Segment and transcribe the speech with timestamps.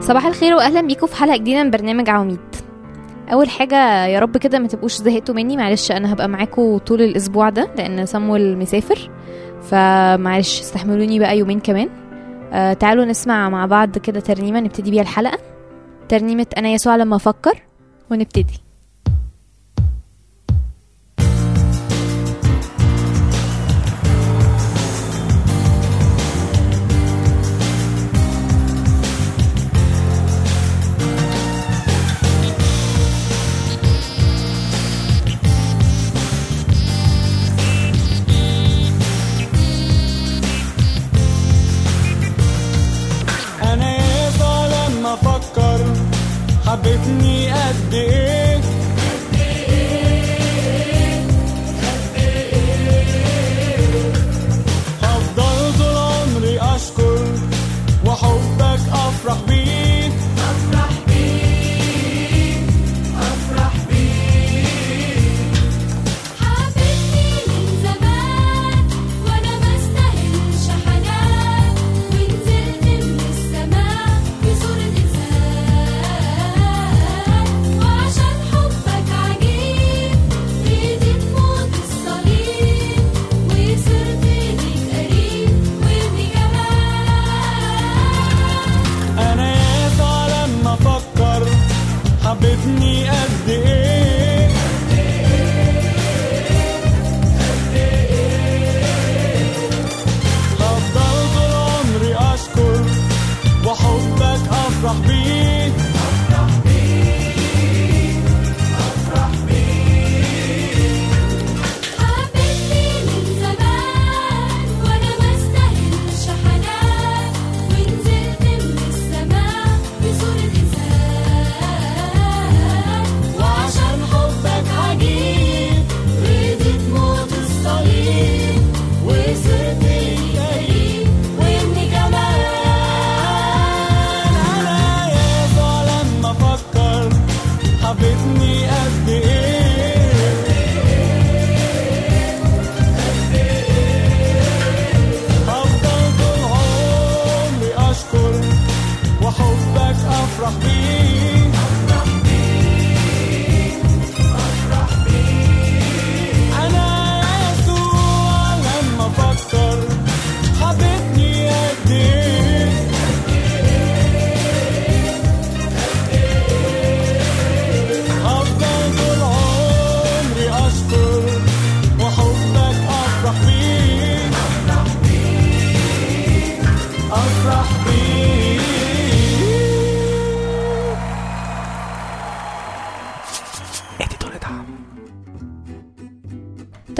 [0.00, 2.40] صباح الخير واهلا بيكم في حلقة جديدة من برنامج عواميد.
[3.32, 5.56] أول حاجة يا رب كده ما تبقوش زهقتوا مني.
[5.56, 9.10] معلش أنا هبقى معاكم طول الأسبوع ده لأن صمويل مسافر.
[9.62, 11.88] فمعلش استحملوني بقى يومين كمان.
[12.52, 15.38] آه تعالوا نسمع مع بعض كده ترنيمة نبتدي بيها الحلقة.
[16.08, 17.62] ترنيمة أنا يسوع لما أفكر
[18.10, 18.60] ونبتدي.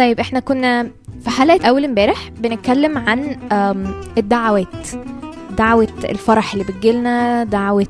[0.01, 0.91] طيب إحنا كنا
[1.21, 3.37] في حلقة أول امبارح بنتكلم عن
[4.19, 4.89] الدعوات
[5.59, 7.87] دعوة الفرح اللي بتجيلنا دعوة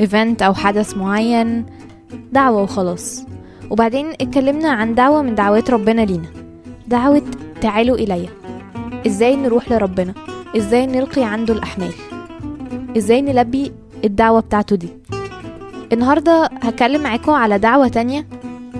[0.00, 1.66] ايفنت أو حدث معين
[2.32, 3.24] دعوة وخلاص.
[3.70, 6.28] وبعدين اتكلمنا عن دعوة من دعوات ربنا لينا
[6.88, 7.22] دعوة
[7.60, 8.28] تعالوا إلي
[9.06, 10.14] إزاي نروح لربنا؟
[10.56, 11.92] إزاي نلقي عنده الأحمال؟
[12.96, 13.72] إزاي نلبي
[14.04, 14.88] الدعوة بتاعته دي؟
[15.92, 18.26] النهاردة هتكلم معاكم على دعوة تانية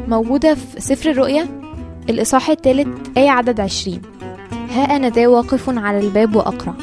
[0.09, 1.56] موجودة في سفر الرؤيا.
[2.11, 4.03] الإصحاح الثالث آية عدد عشرين.
[4.71, 6.75] ها أنا ذا واقف على الباب وأقرع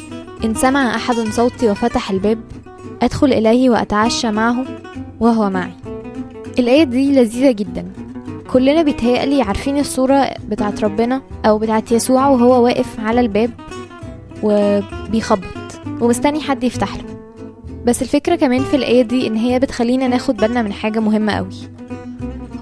[0.43, 2.39] إن سمع أحد صوتي وفتح الباب
[3.01, 4.65] أدخل إليه وأتعشى معه
[5.19, 5.73] وهو معي.
[6.59, 7.85] الآية دي لذيذة جدا.
[8.51, 13.49] كلنا بيتهيألي عارفين الصورة بتاعت ربنا أو بتاعت يسوع وهو واقف على الباب
[14.43, 15.43] وبيخبط
[16.01, 17.03] ومستني حد يفتح له.
[17.85, 21.55] بس الفكرة كمان في الآية دي إن هي بتخلينا ناخد بالنا من حاجة مهمة قوي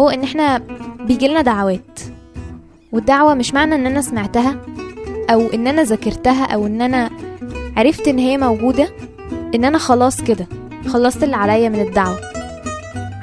[0.01, 0.61] هو إن إحنا
[1.07, 1.99] بيجيلنا دعوات.
[2.91, 4.55] والدعوة مش معنى إن أنا سمعتها
[5.29, 7.09] أو إن أنا ذاكرتها أو إن أنا
[7.77, 8.89] عرفت إن هي موجودة
[9.55, 10.47] إن أنا خلاص كده
[10.87, 12.19] خلصت اللي عليا من الدعوة.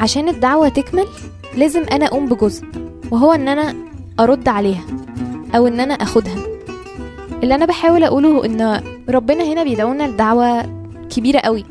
[0.00, 1.06] عشان الدعوة تكمل
[1.56, 2.64] لازم أنا أقوم بجزء
[3.10, 3.74] وهو إن أنا
[4.20, 4.84] أرد عليها
[5.56, 6.36] أو إن أنا أخدها.
[7.42, 10.62] اللي أنا بحاول أقوله إن ربنا هنا بيدعونا لدعوة
[11.16, 11.64] كبيرة قوي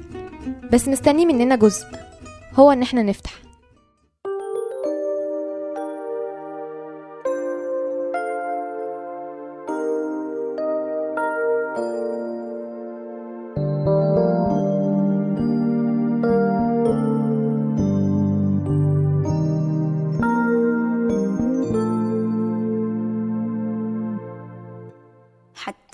[0.73, 1.85] بس مستني مننا جزء
[2.55, 3.31] هو إن إحنا نفتح.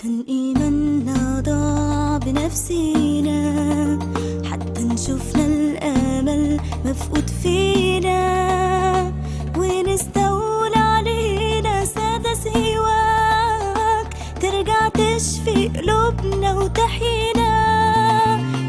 [0.03, 3.39] حتى إيماننا ضاع بنفسينا.
[4.95, 8.21] شفنا الأمل مفقود فينا.
[9.57, 14.07] ونستولى علينا سادة سواك؟
[14.41, 17.51] ترجع تشفي قلوبنا وتحيينا.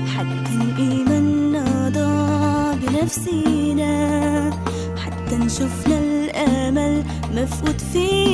[0.06, 3.92] حتى إيماننا ضاع بنفسينا.
[4.96, 7.04] حتى نشوفنا الأمل
[7.34, 8.33] مفقود فينا.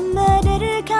[0.00, 0.99] 그늘을 가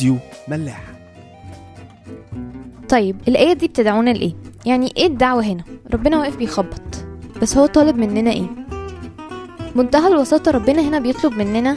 [0.00, 0.16] راديو
[0.48, 0.82] ملاح
[2.88, 4.32] طيب الآية دي بتدعونا لإيه؟
[4.66, 5.64] يعني إيه الدعوة هنا؟
[5.94, 6.82] ربنا واقف بيخبط
[7.42, 8.46] بس هو طالب مننا إيه؟
[9.76, 11.76] منتهى البساطة ربنا هنا بيطلب مننا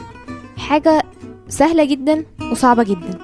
[0.57, 1.03] حاجة
[1.49, 3.19] سهلة جدا وصعبة جدا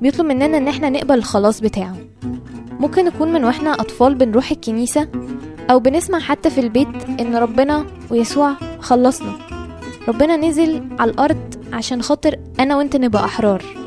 [0.00, 1.96] بيطلب مننا إن إحنا نقبل الخلاص بتاعه
[2.80, 5.08] ممكن نكون من وإحنا أطفال بنروح الكنيسة
[5.70, 9.32] أو بنسمع حتى في البيت إن ربنا ويسوع خلصنا
[10.08, 13.81] ربنا نزل على الأرض عشان خاطر أنا وإنت نبقى أحرار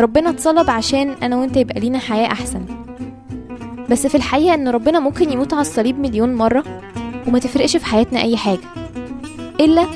[0.00, 2.64] ربنا اتصلب عشان أنا وإنت يبقى لينا حياة أحسن.
[3.90, 6.64] بس في الحقيقة إن ربنا ممكن يموت على الصليب مليون مرة
[7.28, 8.60] وما تفرقش في حياتنا أي حاجة
[9.60, 9.86] إلا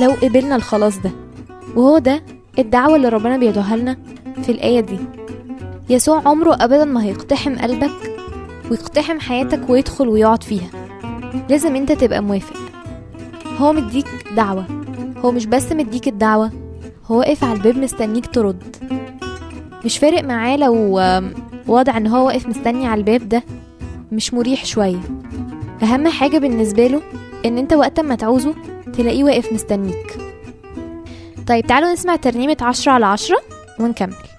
[0.00, 1.10] لو قبلنا الخلاص ده.
[1.76, 2.22] وهو ده
[2.58, 3.96] الدعوة اللي ربنا بيدعوها لنا
[4.42, 4.98] في الآية دي.
[5.90, 7.90] يسوع عمره أبدا ما هيقتحم قلبك
[8.70, 10.68] ويقتحم حياتك ويدخل ويقعد فيها.
[11.48, 12.56] لازم أنت تبقى موافق.
[13.58, 14.64] هو مديك دعوة.
[15.16, 16.50] هو مش بس مديك الدعوة
[17.06, 18.76] هو واقف على الباب مستنيك ترد.
[19.84, 20.74] مش فارق معاه لو
[21.66, 23.42] وضع إن هو واقف مستني على الباب ده
[24.12, 25.00] مش مريح شوية.
[25.82, 27.02] أهم حاجة بالنسبة له
[27.46, 28.54] إن أنت وقت ما تعوزه
[28.96, 30.16] تلاقيه واقف مستنيك.
[31.46, 33.40] طيب تعالوا نسمع ترنيمة عشرة على عشرة
[33.80, 34.29] ونكمل.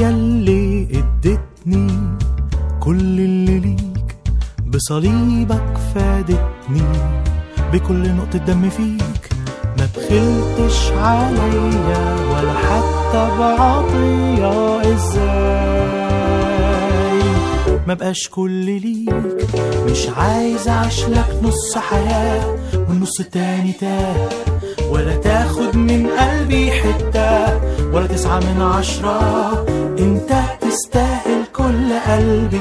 [0.00, 1.86] يلي ادتني
[2.80, 4.16] كل اللي ليك
[4.66, 6.82] بصليبك فادتني
[7.72, 9.30] بكل نقطة دم فيك.
[9.78, 15.26] ما بخلتش عليا ولا حتى بعطية إزاي؟
[17.86, 18.50] ما بقاش كل
[18.80, 19.14] ليك
[19.90, 22.56] مش عايز اعيش لك نص حياة
[22.88, 24.28] والنص التاني تاه.
[24.90, 27.60] ولا تاخد من قلبي حتة
[27.92, 29.66] ولا تسعة من عشرة
[29.98, 32.60] انت تستاهل كل قلبي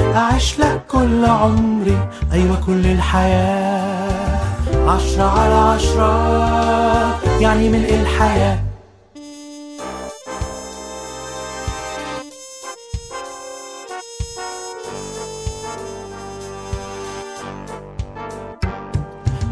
[0.00, 2.08] أعيش لك كل عمري.
[2.32, 4.38] أيوة كل الحياة
[4.86, 6.10] عشرة على عشرة
[7.40, 8.58] يعني ملء الحياة؟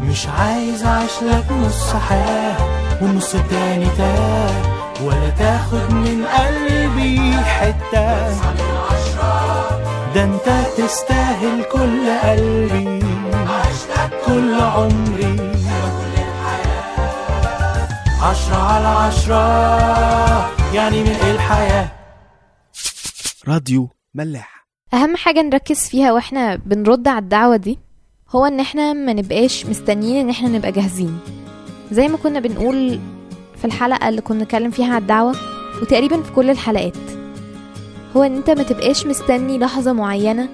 [0.09, 2.57] مش عايز أعيش لك نص حياة
[3.01, 4.78] والنص التاني تاه.
[5.03, 8.29] ولا تاخد من قلبي حتة.
[10.15, 12.99] ده انت تستاهل كل قلبي
[14.25, 15.49] كل عمري.
[18.21, 19.43] عشرة على عشرة
[20.73, 21.91] يعني من الحياة؟
[23.47, 24.67] راديو ملاح.
[24.93, 27.79] أهم حاجة نركز فيها وإحنا بنرد على الدعوة دي
[28.29, 31.19] هو إن إحنا ما نبقاش مستنيين إن إحنا نبقى جاهزين.
[31.91, 32.99] زي ما كنا بنقول
[33.59, 35.35] في الحلقة اللي كنا نتكلم فيها على الدعوة
[35.81, 36.97] وتقريبا في كل الحلقات.
[38.15, 40.49] هو إن أنت ما تبقاش مستني لحظة معينة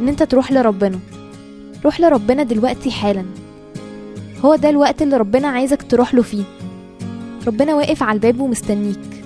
[0.00, 0.98] إن أنت تروح لربنا.
[1.84, 3.24] روح لربنا دلوقتي حالا.
[4.44, 6.44] هو ده الوقت اللي ربنا عايزك تروح له فيه.
[7.46, 9.24] ربنا واقف على الباب ومستنيك.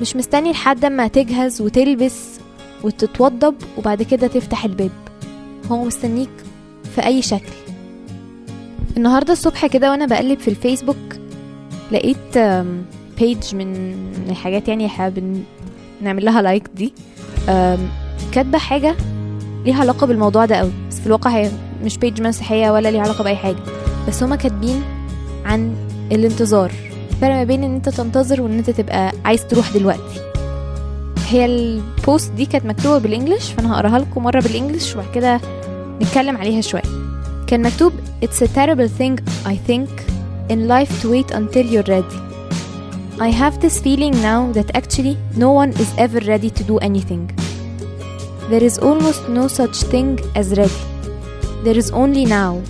[0.00, 2.40] مش مستني لحد ما تجهز وتلبس
[2.82, 4.90] وتتوضب وبعد كده تفتح الباب.
[5.70, 6.30] هو مستنيك
[6.94, 7.52] في أي شكل.
[8.96, 11.19] النهاردة الصبح كده وأنا بقلب في الفيسبوك
[11.92, 12.38] لقيت
[13.18, 13.94] page من
[14.28, 15.42] الحاجات يعني حابب
[16.02, 16.92] نعمل لها like دي.
[17.48, 17.78] آم،
[18.32, 18.96] كاتبة حاجة
[19.64, 20.70] ليها علاقة بالموضوع ده قوي.
[20.90, 21.50] بس في الواقع هي
[21.84, 23.56] مش page مسيحية ولا ليها علاقة بأي حاجة.
[24.08, 24.82] بس هما كاتبين
[25.44, 25.74] عن
[26.12, 26.72] الانتظار.
[27.20, 30.20] فرق ما بين إن أنت تنتظر وإن أنت تبقى عايز تروح دلوقتي.
[31.28, 35.40] هي البوست دي كانت مكتوبة بالانجلش فأنا هقراها لكم مرة بالانجلش وبعد كده
[36.02, 36.82] نتكلم عليها شوية.
[37.46, 37.92] كان مكتوب
[38.24, 39.14] It's a terrible thing
[39.46, 39.90] I think
[40.49, 42.19] in life to wait until you're ready
[43.19, 47.23] I have this feeling now that actually no one is ever ready to do anything
[48.49, 50.81] There is almost no such thing as ready
[51.65, 52.61] There is only now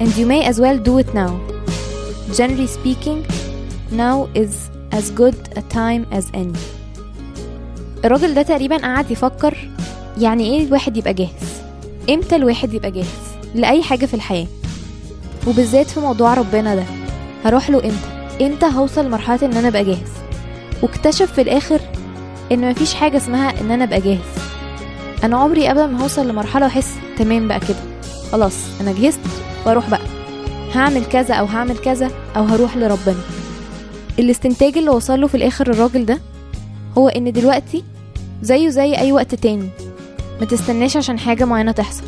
[0.00, 1.32] and you may as well do it now
[2.38, 3.18] Generally speaking
[3.90, 6.58] now is as good a time as any
[8.04, 9.56] الراجل ده تقريبا قعد يفكر
[10.20, 11.62] يعني ايه الواحد يبقى جاهز
[12.10, 13.06] امتى الواحد يبقى جاهز
[13.54, 14.46] لأي حاجة في الحياة
[15.49, 16.83] وبالذات في موضوع ربنا ده.
[17.45, 20.11] هروح له إمتى؟ إمتى هوصل لمرحلة إن أنا أبقى جاهز؟
[20.81, 21.79] واكتشف في الآخر
[22.51, 24.19] إن مفيش حاجة اسمها إن أنا أبقى جاهز.
[25.23, 27.77] أنا عمري قبل ما هوصل لمرحلة وأحس تمام بقى كده.
[28.31, 29.19] خلاص أنا جهزت
[29.65, 30.01] وأروح بقى.
[30.75, 33.21] هعمل كذا أو هعمل كذا أو هروح لربنا.
[34.19, 36.19] الاستنتاج اللي وصله في الآخر الراجل ده
[36.97, 37.83] هو إن دلوقتي
[38.41, 39.69] زيه زي أي وقت تاني.
[40.39, 42.03] ما تستناش عشان حاجة معينة تحصل.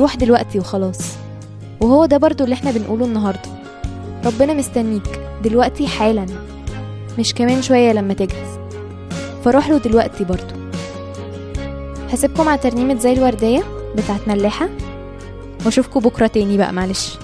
[0.00, 0.98] روح دلوقتي وخلاص.
[1.80, 3.50] وهو ده برضو اللي إحنا بنقوله النهاردة.
[4.24, 6.26] ربنا مستنيك دلوقتي حالا
[7.18, 8.58] مش كمان شوية لما تجهز.
[9.44, 10.54] فروح له دلوقتي برضو.
[12.12, 13.62] هسيبكم مع ترنيمة زي الوردية
[13.96, 14.68] بتاعت ملاحة
[15.64, 17.18] وأشوفكم بكرة تاني بقى معلش.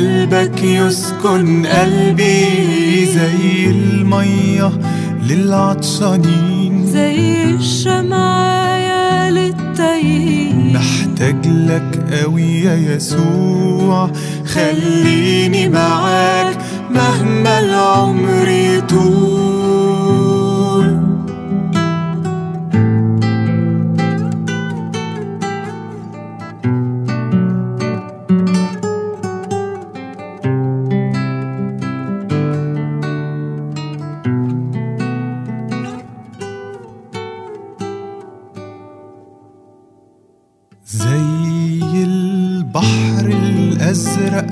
[0.00, 4.72] قلبك يسكن قلبي زي المية
[5.28, 6.86] للعطشانين.
[6.86, 14.10] زي الشمعة للتايهين محتاج لك قوي يا يسوع.
[14.46, 16.58] خليني معاك
[16.90, 19.49] مهما العمر يطول.
[44.00, 44.46] أزرق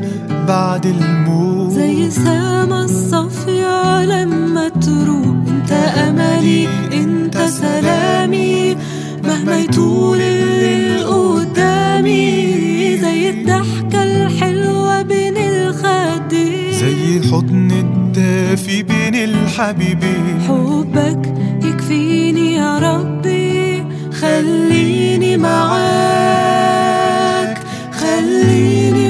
[0.49, 1.73] بعد الموت.
[1.73, 5.27] زي سما الصافية لما تروح.
[5.49, 8.77] انت أملي انت سلامي.
[9.25, 12.97] مهما يطول الليل قدامي.
[12.97, 23.85] زي الضحكة الحلوة بين الخدين زي حضن الدافي بين الحبيبين حبك يكفيني يا ربي.
[24.21, 26.69] خليني معاك.
[27.93, 29.08] خليني